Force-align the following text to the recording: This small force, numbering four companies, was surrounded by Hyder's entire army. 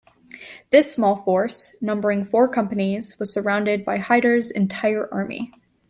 This 0.71 0.91
small 0.91 1.15
force, 1.15 1.75
numbering 1.79 2.23
four 2.23 2.47
companies, 2.47 3.19
was 3.19 3.31
surrounded 3.31 3.85
by 3.85 3.99
Hyder's 3.99 4.49
entire 4.49 5.07
army. 5.13 5.51